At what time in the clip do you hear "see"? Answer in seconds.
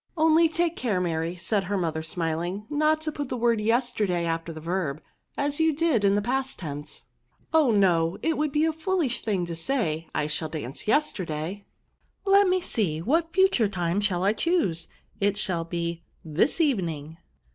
12.61-12.99